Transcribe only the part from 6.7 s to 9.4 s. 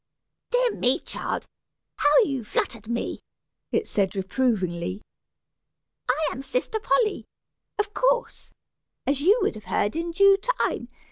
Polly, of course, as you